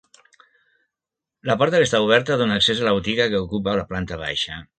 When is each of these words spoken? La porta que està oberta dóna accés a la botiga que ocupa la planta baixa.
La 1.49 1.55
porta 1.63 1.81
que 1.81 1.87
està 1.89 1.99
oberta 2.07 2.39
dóna 2.43 2.57
accés 2.63 2.83
a 2.83 2.89
la 2.89 2.95
botiga 2.97 3.29
que 3.35 3.45
ocupa 3.45 3.79
la 3.83 3.87
planta 3.95 4.21
baixa. 4.25 4.61